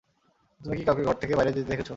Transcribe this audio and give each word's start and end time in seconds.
তুমি 0.61 0.75
কি 0.77 0.83
কাউকে 0.83 1.03
ঘর 1.03 1.15
থেকে 1.15 1.33
বাইরে 1.35 1.51
যেতে 1.51 1.69
দেখেছো? 1.69 1.89